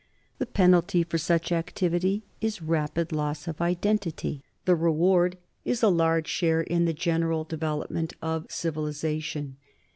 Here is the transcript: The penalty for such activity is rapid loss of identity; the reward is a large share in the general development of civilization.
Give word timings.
The 0.39 0.47
penalty 0.47 1.03
for 1.03 1.19
such 1.19 1.51
activity 1.51 2.23
is 2.41 2.59
rapid 2.59 3.11
loss 3.11 3.47
of 3.47 3.61
identity; 3.61 4.41
the 4.65 4.75
reward 4.75 5.37
is 5.63 5.83
a 5.83 5.89
large 5.89 6.27
share 6.27 6.61
in 6.61 6.85
the 6.85 6.91
general 6.93 7.43
development 7.43 8.13
of 8.19 8.47
civilization. 8.49 9.57